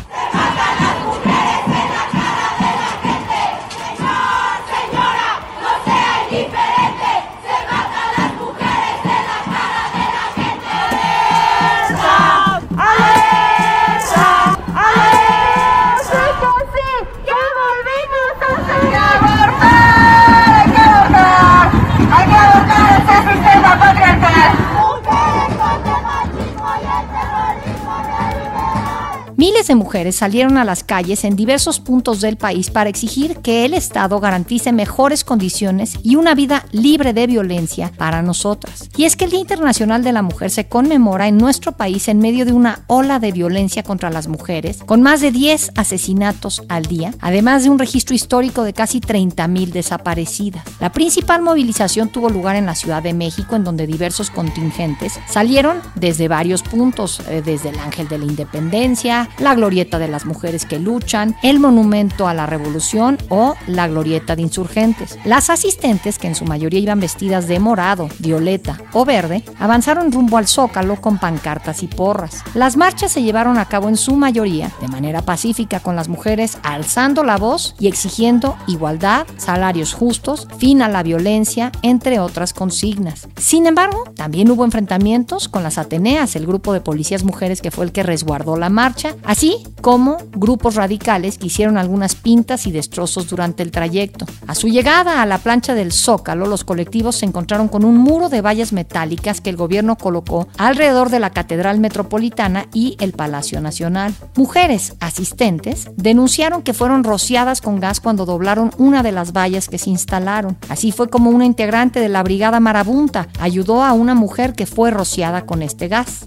Miles 29.37 29.67
de 29.67 29.75
mujeres 29.75 30.15
salieron 30.15 30.57
a 30.57 30.65
las 30.65 30.83
calles 30.83 31.23
en 31.23 31.35
diversos 31.35 31.79
puntos 31.79 32.21
del 32.21 32.37
país 32.37 32.71
para 32.71 32.89
exigir 32.89 33.37
que 33.37 33.65
el 33.65 33.75
Estado 33.75 34.19
garantice 34.19 34.71
mejores 34.71 35.23
condiciones 35.23 35.93
y 36.01 36.15
una 36.15 36.33
vida 36.33 36.65
libre 36.71 37.13
de 37.13 37.27
violencia 37.27 37.91
para 37.99 38.23
nosotras. 38.23 38.89
Y 38.97 39.03
es 39.03 39.15
que 39.15 39.25
el 39.25 39.31
Día 39.31 39.41
Internacional 39.41 40.03
de 40.03 40.11
la 40.11 40.23
Mujer 40.23 40.49
se 40.49 40.67
conmemora 40.67 41.27
en 41.27 41.37
nuestro 41.37 41.73
país 41.73 42.07
en 42.07 42.17
medio 42.17 42.45
de 42.45 42.51
una 42.51 42.83
ola 42.87 43.19
de 43.19 43.31
violencia 43.31 43.83
contra 43.83 44.09
las 44.09 44.27
mujeres, 44.27 44.79
con 44.87 45.03
más 45.03 45.21
de 45.21 45.29
10 45.29 45.73
asesinatos 45.75 46.63
al 46.67 46.87
día, 46.87 47.13
además 47.21 47.63
de 47.63 47.69
un 47.69 47.77
registro 47.77 48.15
histórico 48.15 48.63
de 48.63 48.73
casi 48.73 49.01
30.000 49.01 49.67
desaparecidas. 49.67 50.65
La 50.79 50.91
principal 50.91 51.43
movilización 51.43 52.09
tuvo 52.09 52.29
lugar 52.29 52.55
en 52.55 52.65
la 52.65 52.73
Ciudad 52.73 53.03
de 53.03 53.13
México, 53.13 53.55
en 53.55 53.63
donde 53.63 53.85
diversos 53.85 54.31
contingentes 54.31 55.19
salieron 55.29 55.77
desde 55.93 56.27
varios 56.27 56.63
puntos, 56.63 57.21
eh, 57.29 57.43
desde 57.45 57.69
el 57.69 57.77
Ángel 57.77 58.07
de 58.07 58.17
la 58.17 58.25
Independencia, 58.25 59.26
la 59.39 59.55
glorieta 59.55 59.99
de 59.99 60.07
las 60.07 60.25
mujeres 60.25 60.65
que 60.65 60.79
luchan, 60.79 61.35
el 61.43 61.59
monumento 61.59 62.27
a 62.27 62.33
la 62.33 62.45
revolución 62.45 63.17
o 63.29 63.55
la 63.67 63.87
glorieta 63.87 64.35
de 64.35 64.41
insurgentes. 64.41 65.17
Las 65.25 65.49
asistentes, 65.49 66.19
que 66.19 66.27
en 66.27 66.35
su 66.35 66.45
mayoría 66.45 66.79
iban 66.79 66.99
vestidas 66.99 67.47
de 67.47 67.59
morado, 67.59 68.09
violeta 68.19 68.77
o 68.93 69.05
verde, 69.05 69.43
avanzaron 69.59 70.11
rumbo 70.11 70.37
al 70.37 70.47
zócalo 70.47 70.99
con 71.01 71.17
pancartas 71.17 71.83
y 71.83 71.87
porras. 71.87 72.43
Las 72.53 72.77
marchas 72.77 73.11
se 73.11 73.23
llevaron 73.23 73.57
a 73.57 73.65
cabo 73.65 73.89
en 73.89 73.97
su 73.97 74.15
mayoría 74.15 74.71
de 74.81 74.87
manera 74.87 75.21
pacífica 75.21 75.79
con 75.79 75.95
las 75.95 76.09
mujeres 76.09 76.57
alzando 76.63 77.23
la 77.23 77.37
voz 77.37 77.75
y 77.79 77.87
exigiendo 77.87 78.55
igualdad, 78.67 79.27
salarios 79.37 79.93
justos, 79.93 80.47
fin 80.57 80.81
a 80.81 80.87
la 80.87 81.03
violencia, 81.03 81.71
entre 81.81 82.19
otras 82.19 82.53
consignas. 82.53 83.27
Sin 83.37 83.65
embargo, 83.67 84.03
también 84.15 84.49
hubo 84.51 84.65
enfrentamientos 84.65 85.47
con 85.49 85.63
las 85.63 85.77
Ateneas, 85.77 86.35
el 86.35 86.45
grupo 86.47 86.73
de 86.73 86.81
policías 86.81 87.23
mujeres 87.23 87.61
que 87.61 87.71
fue 87.71 87.85
el 87.85 87.91
que 87.91 88.03
resguardó 88.03 88.57
la 88.57 88.69
marcha, 88.69 89.15
así 89.23 89.63
como 89.81 90.17
grupos 90.31 90.75
radicales 90.75 91.37
que 91.37 91.47
hicieron 91.47 91.77
algunas 91.77 92.15
pintas 92.15 92.67
y 92.67 92.71
destrozos 92.71 93.27
durante 93.29 93.63
el 93.63 93.71
trayecto. 93.71 94.25
A 94.47 94.55
su 94.55 94.67
llegada 94.67 95.21
a 95.21 95.25
la 95.25 95.37
plancha 95.37 95.75
del 95.75 95.91
Zócalo, 95.91 96.47
los 96.47 96.63
colectivos 96.63 97.17
se 97.17 97.25
encontraron 97.25 97.67
con 97.67 97.85
un 97.85 97.97
muro 97.97 98.29
de 98.29 98.41
vallas 98.41 98.73
metálicas 98.73 99.41
que 99.41 99.49
el 99.49 99.57
gobierno 99.57 99.97
colocó 99.97 100.47
alrededor 100.57 101.09
de 101.09 101.19
la 101.19 101.29
Catedral 101.29 101.79
Metropolitana 101.79 102.67
y 102.73 102.97
el 102.99 103.13
Palacio 103.13 103.61
Nacional. 103.61 104.13
Mujeres 104.35 104.95
asistentes 104.99 105.89
denunciaron 105.95 106.61
que 106.61 106.73
fueron 106.73 107.03
rociadas 107.03 107.61
con 107.61 107.79
gas 107.79 107.99
cuando 107.99 108.25
doblaron 108.25 108.71
una 108.77 109.03
de 109.03 109.11
las 109.11 109.33
vallas 109.33 109.69
que 109.69 109.77
se 109.77 109.89
instalaron. 109.89 110.57
Así 110.69 110.91
fue 110.91 111.09
como 111.09 111.29
una 111.29 111.45
integrante 111.45 111.99
de 111.99 112.09
la 112.09 112.23
Brigada 112.23 112.59
Marabunta 112.59 113.27
ayudó 113.39 113.83
a 113.83 113.93
una 113.93 114.15
mujer 114.15 114.53
que 114.53 114.65
fue 114.65 114.91
rociada 114.91 115.45
con 115.45 115.61
este 115.61 115.87
gas. 115.87 116.25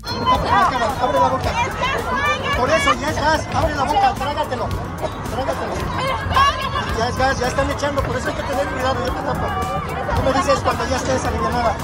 Por 2.61 2.69
eso 2.69 2.93
ya 3.01 3.09
es 3.09 3.17
gas, 3.17 3.41
abre 3.55 3.75
la 3.75 3.85
boca, 3.85 4.13
trágatelo, 4.13 4.69
trágatelo. 5.31 5.75
Ya 6.99 7.09
es 7.09 7.17
gas, 7.17 7.39
ya 7.39 7.49
están 7.49 7.71
echando, 7.71 8.03
por 8.03 8.15
eso 8.15 8.29
hay 8.29 8.35
que 8.35 8.43
tener 8.43 8.67
cuidado, 8.67 9.07
yo 9.07 9.13
te 9.15 9.23
tapo. 9.23 9.47
Tú 10.15 10.23
me 10.23 10.33
dices 10.35 10.59
cuando 10.63 10.87
ya 10.91 10.97
estés 10.97 11.25
alivianada. 11.25 11.75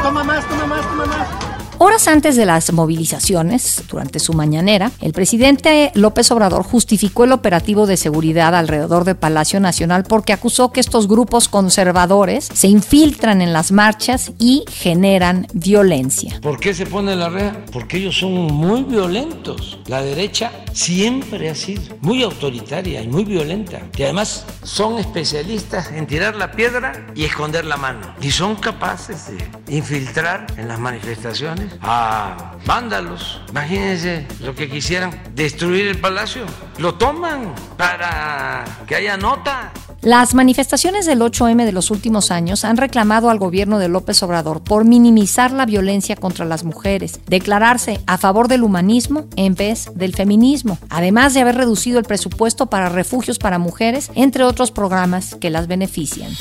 Toma 0.00 0.22
más, 0.22 0.46
toma 0.46 0.66
más, 0.66 0.82
toma 0.82 1.06
más. 1.06 1.61
Horas 1.84 2.06
antes 2.06 2.36
de 2.36 2.46
las 2.46 2.72
movilizaciones, 2.72 3.82
durante 3.90 4.20
su 4.20 4.34
mañanera, 4.34 4.92
el 5.00 5.12
presidente 5.12 5.90
López 5.96 6.30
Obrador 6.30 6.62
justificó 6.62 7.24
el 7.24 7.32
operativo 7.32 7.88
de 7.88 7.96
seguridad 7.96 8.54
alrededor 8.54 9.02
del 9.02 9.16
Palacio 9.16 9.58
Nacional 9.58 10.04
porque 10.04 10.32
acusó 10.32 10.70
que 10.70 10.78
estos 10.78 11.08
grupos 11.08 11.48
conservadores 11.48 12.48
se 12.54 12.68
infiltran 12.68 13.42
en 13.42 13.52
las 13.52 13.72
marchas 13.72 14.30
y 14.38 14.62
generan 14.70 15.48
violencia. 15.54 16.38
¿Por 16.40 16.60
qué 16.60 16.72
se 16.72 16.86
pone 16.86 17.16
la 17.16 17.30
red? 17.30 17.50
Porque 17.72 17.96
ellos 17.96 18.16
son 18.16 18.30
muy 18.30 18.84
violentos. 18.84 19.80
La 19.88 20.02
derecha 20.02 20.52
siempre 20.72 21.50
ha 21.50 21.56
sido 21.56 21.82
muy 22.00 22.22
autoritaria 22.22 23.02
y 23.02 23.08
muy 23.08 23.24
violenta. 23.24 23.80
Y 23.98 24.04
además 24.04 24.46
son 24.62 25.00
especialistas 25.00 25.90
en 25.90 26.06
tirar 26.06 26.36
la 26.36 26.52
piedra 26.52 27.08
y 27.16 27.24
esconder 27.24 27.64
la 27.64 27.76
mano. 27.76 28.14
Y 28.22 28.30
son 28.30 28.54
capaces 28.54 29.32
de 29.66 29.76
infiltrar 29.76 30.46
en 30.56 30.68
las 30.68 30.78
manifestaciones 30.78 31.71
a 31.80 32.52
vándalos. 32.66 33.40
Imagínense 33.50 34.26
lo 34.40 34.54
que 34.54 34.68
quisieran, 34.68 35.22
destruir 35.34 35.86
el 35.88 35.98
palacio. 35.98 36.44
Lo 36.78 36.94
toman 36.94 37.54
para 37.76 38.64
que 38.86 38.96
haya 38.96 39.16
nota. 39.16 39.72
Las 40.02 40.34
manifestaciones 40.34 41.06
del 41.06 41.20
8M 41.20 41.64
de 41.64 41.70
los 41.70 41.92
últimos 41.92 42.32
años 42.32 42.64
han 42.64 42.76
reclamado 42.76 43.30
al 43.30 43.38
gobierno 43.38 43.78
de 43.78 43.88
López 43.88 44.20
Obrador 44.24 44.60
por 44.60 44.84
minimizar 44.84 45.52
la 45.52 45.64
violencia 45.64 46.16
contra 46.16 46.44
las 46.44 46.64
mujeres, 46.64 47.20
declararse 47.28 48.00
a 48.08 48.18
favor 48.18 48.48
del 48.48 48.64
humanismo 48.64 49.26
en 49.36 49.54
vez 49.54 49.92
del 49.94 50.12
feminismo, 50.16 50.76
además 50.90 51.34
de 51.34 51.42
haber 51.42 51.54
reducido 51.54 52.00
el 52.00 52.04
presupuesto 52.04 52.66
para 52.66 52.88
refugios 52.88 53.38
para 53.38 53.60
mujeres, 53.60 54.10
entre 54.16 54.42
otros 54.42 54.72
programas 54.72 55.36
que 55.36 55.50
las 55.50 55.68
benefician. 55.68 56.32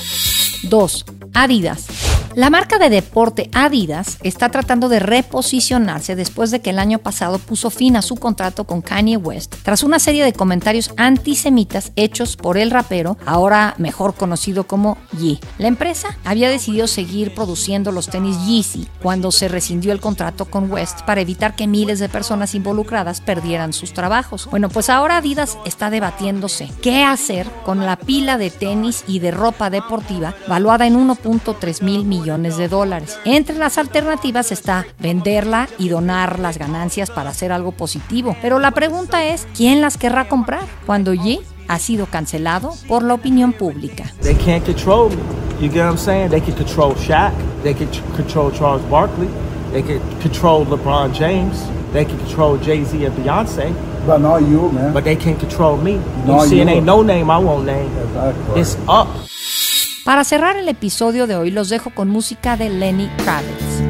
2. 0.63 1.05
Adidas. 1.33 1.87
La 2.33 2.49
marca 2.49 2.79
de 2.79 2.89
deporte 2.89 3.49
Adidas 3.53 4.17
está 4.23 4.47
tratando 4.47 4.87
de 4.87 4.99
reposicionarse 4.99 6.15
después 6.15 6.49
de 6.49 6.61
que 6.61 6.69
el 6.69 6.79
año 6.79 6.99
pasado 6.99 7.39
puso 7.39 7.69
fin 7.69 7.97
a 7.97 8.01
su 8.01 8.15
contrato 8.15 8.63
con 8.63 8.81
Kanye 8.81 9.17
West 9.17 9.53
tras 9.63 9.83
una 9.83 9.99
serie 9.99 10.23
de 10.23 10.31
comentarios 10.31 10.93
antisemitas 10.95 11.91
hechos 11.97 12.37
por 12.37 12.57
el 12.57 12.71
rapero, 12.71 13.17
ahora 13.25 13.75
mejor 13.79 14.13
conocido 14.13 14.65
como 14.65 14.97
Ye. 15.19 15.39
La 15.57 15.67
empresa 15.67 16.17
había 16.23 16.49
decidido 16.49 16.87
seguir 16.87 17.35
produciendo 17.35 17.91
los 17.91 18.07
tenis 18.07 18.37
Yeezy 18.45 18.87
cuando 19.01 19.33
se 19.33 19.49
rescindió 19.49 19.91
el 19.91 19.99
contrato 19.99 20.45
con 20.45 20.71
West 20.71 21.01
para 21.01 21.19
evitar 21.19 21.53
que 21.53 21.67
miles 21.67 21.99
de 21.99 22.07
personas 22.07 22.55
involucradas 22.55 23.19
perdieran 23.19 23.73
sus 23.73 23.91
trabajos. 23.91 24.47
Bueno, 24.49 24.69
pues 24.69 24.89
ahora 24.89 25.17
Adidas 25.17 25.57
está 25.65 25.89
debatiéndose 25.89 26.69
qué 26.81 27.03
hacer 27.03 27.45
con 27.65 27.85
la 27.85 27.97
pila 27.97 28.37
de 28.37 28.51
tenis 28.51 29.03
y 29.05 29.19
de 29.19 29.31
ropa 29.31 29.69
deportiva 29.69 30.33
valuada 30.51 30.85
en 30.85 30.97
1.3 30.97 31.81
mil 31.81 32.03
millones 32.03 32.57
de 32.57 32.67
dólares. 32.67 33.17
Entre 33.23 33.57
las 33.57 33.77
alternativas 33.77 34.51
está 34.51 34.85
venderla 34.99 35.69
y 35.77 35.87
donar 35.87 36.39
las 36.39 36.57
ganancias 36.57 37.09
para 37.09 37.29
hacer 37.29 37.53
algo 37.53 37.71
positivo. 37.71 38.35
Pero 38.41 38.59
la 38.59 38.71
pregunta 38.71 39.23
es, 39.23 39.47
¿quién 39.55 39.79
las 39.79 39.97
querrá 39.97 40.27
comprar? 40.27 40.63
Cuando 40.85 41.13
Ye 41.13 41.39
ha 41.69 41.79
sido 41.79 42.05
cancelado 42.05 42.73
por 42.89 43.01
la 43.01 43.13
opinión 43.13 43.53
pública. 43.53 44.11
They 44.23 44.35
can't 44.35 44.65
control 44.65 45.09
me. 45.11 45.21
You 45.61 45.71
get 45.71 45.85
what 45.85 45.91
I'm 45.91 45.97
saying? 45.97 46.31
They 46.31 46.41
can 46.41 46.55
control 46.55 46.95
Shaq. 46.95 47.31
They 47.63 47.73
can 47.73 47.87
control 48.17 48.51
Charles 48.51 48.83
Barkley. 48.89 49.29
They 49.71 49.83
can 49.83 50.01
control 50.19 50.65
LeBron 50.65 51.13
James. 51.13 51.63
They 51.93 52.03
can 52.03 52.17
control 52.17 52.57
Jay-Z 52.57 53.05
and 53.05 53.15
Beyonce. 53.15 53.73
But 54.05 54.17
not 54.17 54.41
you, 54.41 54.69
man. 54.73 54.91
But 54.91 55.05
they 55.05 55.15
can't 55.15 55.39
control 55.39 55.77
me. 55.77 56.01
Not 56.25 56.43
you 56.43 56.49
see, 56.49 56.59
it 56.59 56.67
ain't 56.67 56.85
no 56.85 57.03
name 57.03 57.31
I 57.31 57.37
won't 57.37 57.65
name. 57.65 57.89
Exactly. 57.99 58.59
It's 58.59 58.75
up. 58.89 59.07
Para 60.03 60.23
cerrar 60.23 60.57
el 60.57 60.67
episodio 60.67 61.27
de 61.27 61.35
hoy 61.35 61.51
los 61.51 61.69
dejo 61.69 61.91
con 61.91 62.09
música 62.09 62.57
de 62.57 62.69
Lenny 62.69 63.07
Kravitz. 63.17 63.81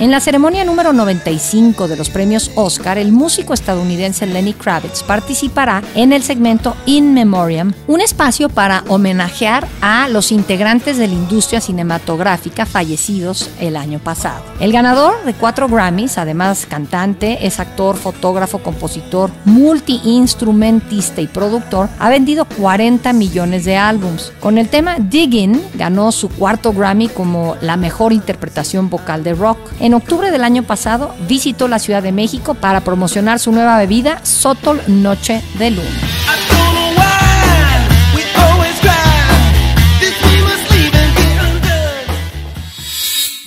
En 0.00 0.12
la 0.12 0.20
ceremonia 0.20 0.64
número 0.64 0.92
95 0.92 1.88
de 1.88 1.96
los 1.96 2.08
premios 2.08 2.52
Oscar, 2.54 2.98
el 2.98 3.10
músico 3.10 3.52
estadounidense 3.52 4.28
Lenny 4.28 4.52
Kravitz 4.52 5.02
participará 5.02 5.82
en 5.96 6.12
el 6.12 6.22
segmento 6.22 6.76
In 6.86 7.14
Memoriam, 7.14 7.72
un 7.88 8.00
espacio 8.00 8.48
para 8.48 8.84
homenajear 8.86 9.66
a 9.80 10.06
los 10.06 10.30
integrantes 10.30 10.98
de 10.98 11.08
la 11.08 11.14
industria 11.14 11.60
cinematográfica 11.60 12.64
fallecidos 12.64 13.50
el 13.58 13.74
año 13.74 13.98
pasado. 13.98 14.44
El 14.60 14.70
ganador 14.70 15.24
de 15.24 15.34
cuatro 15.34 15.66
Grammys, 15.66 16.16
además 16.16 16.64
cantante, 16.66 17.44
es 17.44 17.58
actor, 17.58 17.96
fotógrafo, 17.96 18.60
compositor, 18.60 19.32
multiinstrumentista 19.46 21.20
y 21.22 21.26
productor, 21.26 21.88
ha 21.98 22.08
vendido 22.08 22.44
40 22.44 23.12
millones 23.14 23.64
de 23.64 23.76
álbums. 23.76 24.32
Con 24.38 24.58
el 24.58 24.68
tema 24.68 24.94
Diggin 25.00 25.60
ganó 25.74 26.12
su 26.12 26.28
cuarto 26.28 26.72
Grammy 26.72 27.08
como 27.08 27.56
la 27.60 27.76
mejor 27.76 28.12
interpretación 28.12 28.90
vocal 28.90 29.24
de 29.24 29.34
rock. 29.34 29.58
Octubre 29.94 30.30
del 30.30 30.44
año 30.44 30.62
pasado 30.62 31.14
visitó 31.28 31.68
la 31.68 31.78
Ciudad 31.78 32.02
de 32.02 32.12
México 32.12 32.54
para 32.54 32.80
promocionar 32.80 33.38
su 33.38 33.52
nueva 33.52 33.78
bebida 33.78 34.24
Sotol 34.24 34.80
Noche 34.86 35.42
de 35.58 35.70
Luna. 35.70 35.88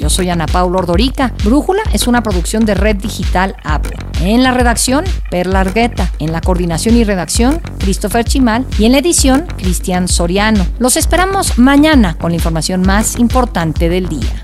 Yo 0.01 0.09
soy 0.09 0.31
Ana 0.31 0.47
Paula 0.47 0.79
Ordorica. 0.79 1.31
Brújula 1.43 1.83
es 1.93 2.07
una 2.07 2.23
producción 2.23 2.65
de 2.65 2.73
Red 2.73 2.95
Digital 2.95 3.55
Apple. 3.63 3.95
En 4.21 4.41
la 4.41 4.49
redacción, 4.49 5.05
Perla 5.29 5.59
Argueta. 5.59 6.11
En 6.17 6.31
la 6.31 6.41
coordinación 6.41 6.97
y 6.97 7.03
redacción, 7.03 7.61
Christopher 7.77 8.25
Chimal. 8.25 8.65
Y 8.79 8.85
en 8.85 8.93
la 8.93 8.97
edición, 8.97 9.45
Cristian 9.57 10.07
Soriano. 10.07 10.65
Los 10.79 10.97
esperamos 10.97 11.59
mañana 11.59 12.15
con 12.15 12.31
la 12.31 12.37
información 12.37 12.81
más 12.81 13.19
importante 13.19 13.89
del 13.89 14.09
día. 14.09 14.43